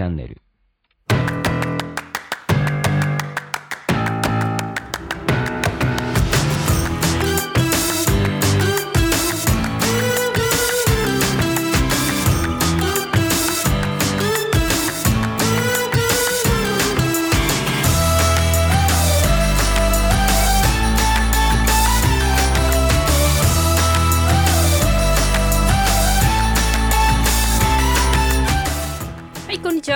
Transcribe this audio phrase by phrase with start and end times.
[0.00, 0.40] チャンネル。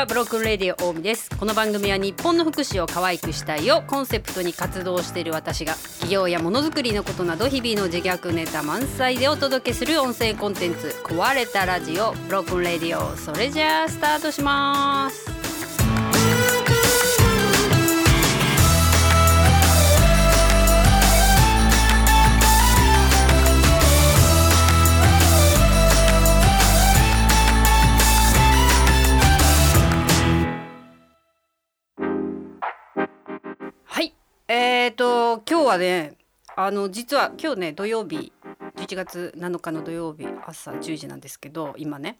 [0.06, 1.30] Broken Radio 大見です。
[1.30, 13.16] この番組は日本の福祉を可愛くしたいをコンセプトに活動している私が企業やものづくりのことなど日々の自虐ネタ満載でお届けする音声コンテンツ壊れたラジオ Broken Radio。
[13.16, 15.33] それじゃあスタートします。
[34.84, 36.12] えーと今日はね
[36.56, 38.34] あの実は今日ね土曜日
[38.76, 42.18] 11月7日の土曜日朝10時なんですけど今ね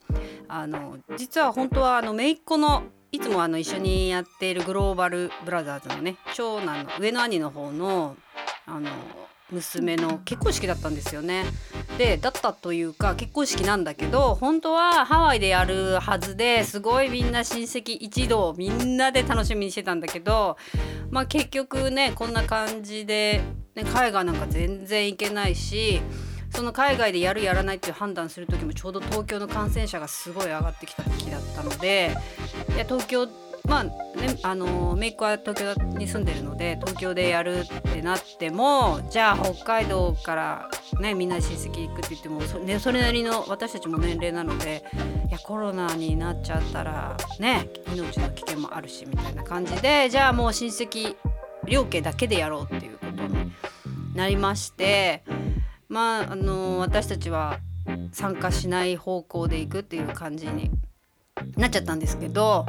[0.48, 8.16] あの実は本当はあの姪っ子のいつもあの一緒にやっているグローバルブラザーズのね長男の上の兄の方の
[8.64, 8.88] あの
[9.50, 11.44] 娘の結婚式だったんですよね。
[11.98, 20.56] でだったというか結婚式なんだけど本当はハワイでやるはずですごいみんな親戚一同みんなで楽しみにしてたんだけど
[21.10, 23.42] まあ結局ねこんな感じで、
[23.74, 26.00] ね、海外なんか全然行けないし
[26.50, 32.16] その海外でやるやらないっていう判断する時もちょうど東京の感染者がすごい上がってきた時だったので
[32.74, 33.28] いや東京
[33.66, 33.92] まあね
[34.42, 40.70] あのメイクは東京に住んでるので東京でやるってなってもじゃあ北海道から
[41.00, 44.84] ねみんな親戚行くって言ってもそ,、ね、それなりの私たちも年齢なので
[45.28, 51.16] いやコロナになっちゃったらね命の危険もあるしみたいな感じでじゃあもう親戚
[51.64, 53.52] 両家だけでやろうっていうことに
[54.14, 55.24] なりまして
[55.88, 57.60] まああの私たちは
[58.12, 60.70] 参加しない方向で行くっていう感じに
[61.56, 62.66] なっちゃったんですけど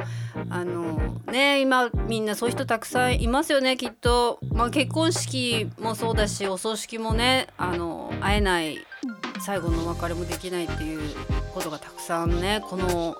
[0.50, 8.78] あのね今みんなそういう人たくさんいますよねきっと、まあ、結婚式もそうだしお葬式もねあの会えない
[9.44, 11.14] 最後のお別れもできないっていう
[11.52, 13.16] ことがたくさんねこの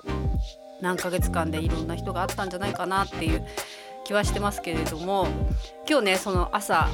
[0.81, 3.45] 何ヶ月間でいろんな人があったんじゃないかなっていう
[4.05, 5.27] 気はしてますけれども
[5.89, 6.87] 今日ねその朝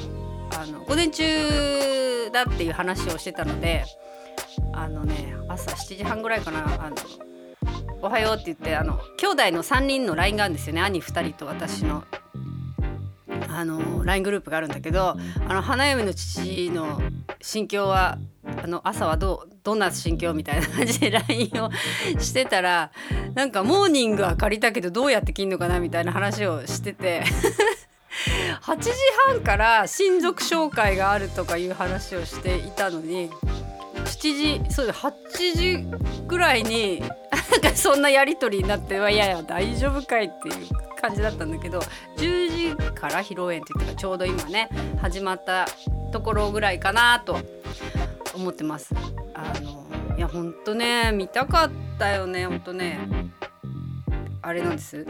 [0.56, 3.84] あの午前中だっていう話をしてたので
[4.72, 6.96] あのね朝7時半ぐらいかなあの
[8.04, 12.04] おはようって言ってあの兄弟の3人の LINE があるんですよね兄2人と私の。
[13.48, 15.16] あの LINE グループがあるんだけど
[15.48, 17.00] あの花嫁の父の
[17.40, 18.18] 心境は
[18.62, 21.70] あの朝はどうどんな心境みたいな感じで LINE を
[22.18, 22.90] してたら
[23.34, 27.22] なんかモーニングは借りたけどどうやって切んのかなみたいな話をしてて
[28.62, 28.90] 8時
[29.28, 33.30] 半から親族紹介があるとかいう話をしていたのに
[34.14, 35.12] 7時そう8
[35.56, 35.86] 時
[36.26, 40.68] ぐらいになんかそんなやり取りになってはいやいや大丈夫かいっていう
[41.00, 41.80] 感じだったんだけど
[42.16, 44.68] 10時から披露宴って言ったらちょうど今ね
[45.00, 45.66] 始まった
[46.12, 47.38] ところぐらいかなと
[48.34, 48.94] 思ってます。
[49.34, 52.98] あのいやほんとね見たかったよねほんとね。
[54.42, 55.06] あれなんです。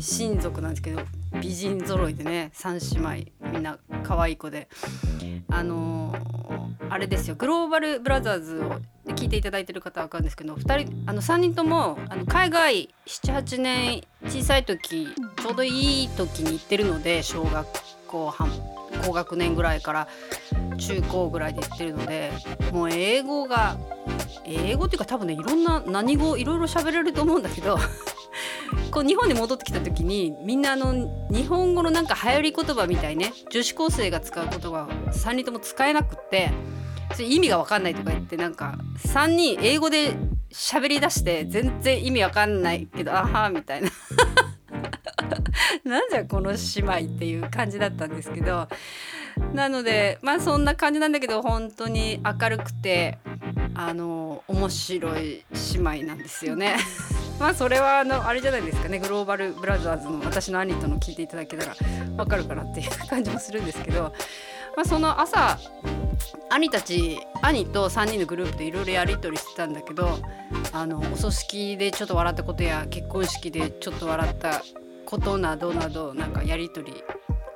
[0.00, 1.00] 親族なんですけど
[1.40, 4.68] 美人揃いでね3姉妹みんな可愛い子で。
[5.50, 6.61] あのー
[6.92, 7.36] あれですよ。
[7.36, 8.78] グローバルブラザーズを
[9.14, 17.66] 聞いていただいてる方は分かるんですけど2人あの3人ともあの海外78年小さい時ちょうどいい時に行ってるので小学
[18.06, 18.50] 校半
[19.06, 20.08] 高学年ぐらいから
[20.76, 22.30] 中高ぐらいで行ってるので
[22.72, 23.78] もう英語が
[24.44, 27.78] 英語っていうか多分ねいろんな何語いろいろ喋れると思うんだけど
[28.92, 30.92] こう日本に戻ってきた時にみんなあの
[31.30, 36.50] 日本語のなんか流行り言葉みたいね女子高生が使う言葉を3人とも使えなくって
[37.20, 40.16] 意味が分かんないとか言ってなんか3人英語で
[40.50, 43.90] 喋り出して全然意味わかんないけどあはみたいな。
[45.84, 48.68] なんじゃこの姉妹っていう感じだったんですけど。
[49.54, 53.18] なのでまあそんな感じなんだけど本当に明るくて
[53.74, 56.76] あの面白い姉妹なんですよね。
[57.40, 58.98] まあそれはあのあれじゃないですかね。
[58.98, 61.74] グローバルブラザーズの私の兄との聞いていただけたら
[62.16, 64.14] わかるかなっていう感じもするんですけど、
[64.76, 65.58] まあ、その朝
[66.50, 70.18] 兄たち兄と3人のグループでいろいろやり取りしてたんだけど
[70.72, 74.62] あのお葬式でちょっと笑ったことや結婚式でちょっと笑った
[75.06, 77.04] ことなどなどなんかやり取り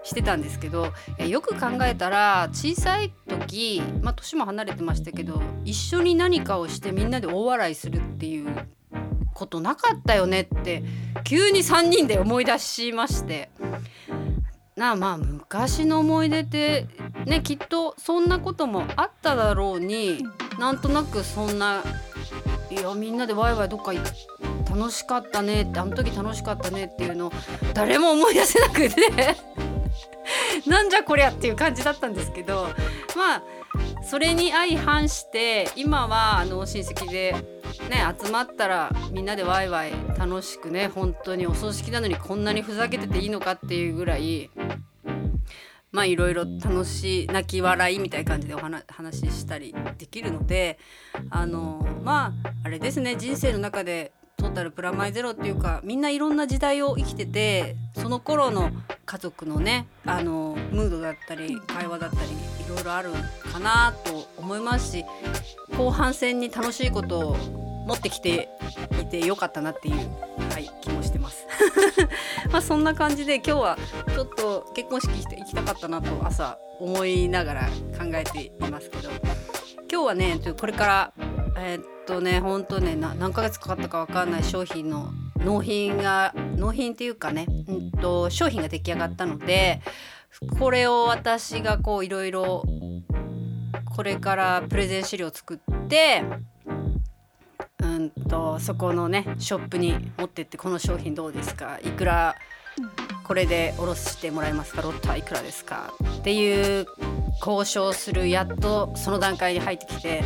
[0.03, 8.49] してたんですけどよく考えたら小さい時まあ年も離れてましたけど一緒に何かをしてみんなで大笑いするっていう
[9.35, 10.82] ことなかったよねって
[11.25, 13.50] 急に3人で思い出しまして。
[14.76, 16.87] なあまあ昔の思い出って
[17.26, 20.25] ねきっとそんなこともあっただろうに
[20.58, 21.82] なんとなくそんな
[22.70, 27.32] いやみんなでワイワイどっか楽しかったねってあの時楽しかったねっていうの
[27.75, 29.37] 誰も思い出せなくて
[30.67, 32.69] なんじゃこりゃっていう感じだったんですけど
[33.17, 33.43] まあ
[34.02, 37.32] それに相反して今はあの親戚で
[37.88, 44.50] ね集まったらみんなでワイワイ楽しくね本当にお葬式なのにこんなにふざけてていいのかっていうぐらい
[45.97, 50.79] まあいろいろ楽しい泣き笑いみたいな感じでお話ししたりできるので
[51.31, 58.73] あのまああれですね人生の中でトータルプラマイゼロっていうかみんないろんな時代を生きててその頃の
[59.07, 62.35] 家族のねあのムードだったり会話だったりい
[62.69, 63.13] ろいろある
[63.51, 65.05] かなと思いますし
[65.79, 67.37] 後半戦に楽しいことを
[67.87, 68.51] 持ってきて
[69.01, 69.97] いてよかったなっていう、
[70.51, 71.47] はい、気もしてます。
[72.51, 73.79] まあそんな感じで今日は
[74.47, 77.63] と結婚式行きたかったなと朝思いながら
[77.99, 79.11] 考えていますけど
[79.91, 81.13] 今日はねこれから
[81.59, 89.81] えー、っとね本当ね何ヶ月かかったか分かんない商品の納品が納品っていうかね、うんと、商品が出来上がったので
[90.59, 92.65] これを私がこういろいろ
[93.97, 96.23] これからプレゼン資料を作って
[97.83, 101.79] うんとそこのねショップに持ってってこの商品どうですか？
[101.83, 102.37] いくら
[103.25, 104.82] これでおろしてもらえますか？
[104.82, 105.93] ロットはいくらですか？
[106.19, 106.87] っていう
[107.44, 110.23] 交渉するやっとその段階に入ってきて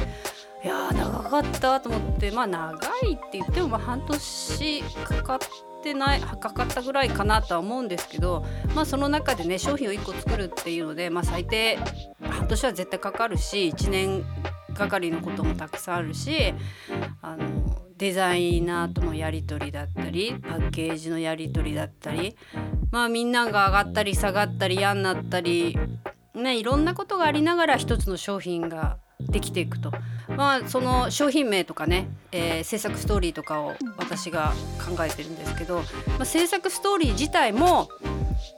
[0.62, 5.38] いや長かったと思ってまあ長いって言ってもまあ半年かかっ
[5.82, 8.44] てないかかったぐらいかなとは思うんですけど
[8.74, 11.78] まあその中でね商品を1個作るっていうのでまあ最低
[12.20, 14.24] 半年は絶対かかるし1年
[14.80, 16.54] がかりのこともたくさんあるし
[17.22, 22.34] あのデザイナーとのやり取りだったりパッケージのやり取りだったり
[22.90, 25.78] まあみんなが上がったり下がったり嫌になったり
[26.34, 29.92] ねいろんなことがありながら一つの商品ができていくと。
[30.36, 37.88] まあその商品名とかね、えー、制作ストーリーとかを私が考えてるんですけど、まあ、制作ストーリー自体も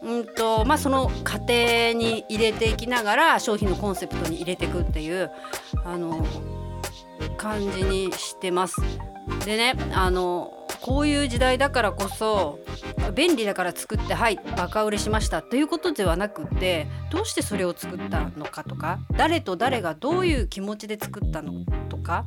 [0.02, 5.30] うんとまあ、その過程に入れていきながら商品のコンセプトに入れていくっていう
[5.84, 6.26] あの
[7.36, 8.80] 感じにしてます。
[9.44, 12.58] でねあのこういう時代だからこそ
[13.14, 22.26] 便利だから作ってはいバカ売れしましたということではなくてどうしてそれを作ったのかとか誰と誰がどういう気持ちで作ったのとか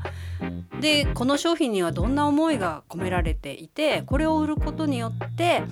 [0.80, 5.63] でこの商品にはどんな思いが込められていてこれを売ることによって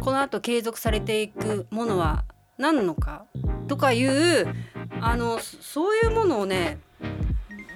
[0.00, 2.24] このあと継続されていくものは
[2.58, 3.24] 何なのか
[3.68, 4.52] とかいう
[5.00, 6.78] あのそういうものをね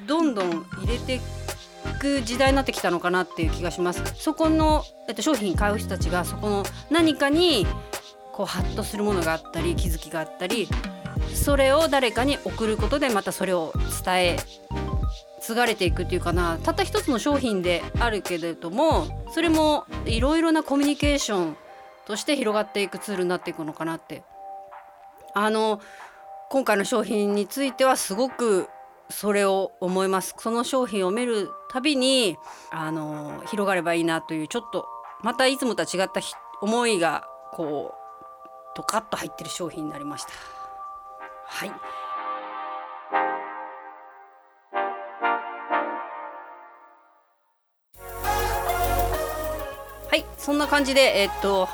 [0.06, 1.20] どんどん入れて
[2.00, 4.02] く時代になってきたのかなっていう気がします。
[4.16, 7.66] そこの、えっと、商品買う人たちがそこの何かに
[8.32, 10.66] こうハッとするものがあったり気づきがあったり
[11.34, 13.72] それを誰かに送ることでまたそれを
[14.04, 14.36] 伝え
[15.40, 21.56] 継がれていくっていうかなたった一つの商品であるけれどもそれもいろいろなコミュニケーション
[22.06, 24.22] として広がっていくツールになっていくのかなって
[25.34, 25.80] あの
[26.50, 28.68] 今回の商品についてはすごく
[29.10, 30.34] それを思います。
[30.38, 32.36] その商品を見るたびに
[32.70, 34.86] あの広がればいいなというちょっと
[35.22, 36.20] またいつもとは違った
[36.60, 40.30] 思いがこうドカッと入ってる商品になりました。
[41.46, 41.72] はい。
[50.08, 51.68] はいそんな感じでえー、っと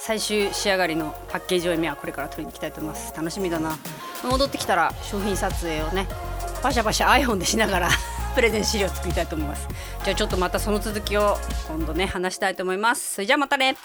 [0.00, 3.12] 最終仕上がりのパッケージを今はこれから取りに行きたいと思います。
[3.16, 3.76] 楽しみだな。
[4.24, 6.06] 戻ってきたら商品撮影をね
[6.66, 7.88] パシャパシャ iPhone でしながら
[8.34, 9.68] プレゼン資料作りたいと思います。
[10.02, 13.14] じゃあちょっとまたその続きを今度ね話したいと思います。
[13.14, 13.76] それじゃあまたね。